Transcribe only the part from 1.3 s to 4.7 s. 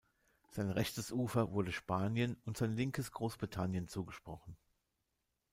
wurde Spanien und sein linkes Großbritannien zugesprochen.